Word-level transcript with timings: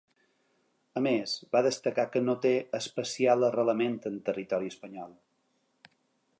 A 1.01 1.03
més, 1.07 1.33
va 1.57 1.61
destacar 1.67 2.07
que 2.15 2.23
no 2.23 2.35
té 2.47 2.55
“especial 2.79 3.47
arrelament 3.51 4.01
en 4.13 4.19
territori 4.31 4.75
espanyol”. 4.77 5.17